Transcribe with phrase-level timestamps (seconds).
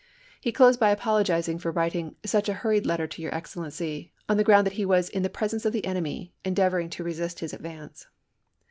[0.39, 4.37] He closed by apologizing for writ ing" such a hurried letter to your Excellency," on
[4.37, 7.53] the ground that he was "in the presence of the enemy, endeavoring to resist his
[7.53, 8.07] advance.''